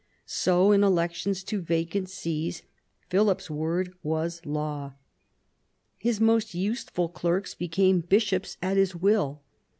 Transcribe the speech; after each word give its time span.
So 0.25 0.71
in 0.71 0.83
elections 0.83 1.43
to 1.43 1.61
vacant 1.61 2.09
sees 2.09 2.63
Philip's 3.11 3.51
word 3.51 3.93
was 4.01 4.43
law. 4.47 4.95
His 5.99 6.19
most 6.19 6.55
useful 6.55 7.07
clerks 7.07 7.53
became 7.53 7.99
bishops 7.99 8.57
at 8.63 8.77
his 8.77 8.95
will. 8.95 9.43